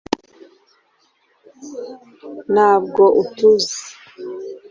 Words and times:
ntabwo 2.53 3.03
utuzi 3.21 3.77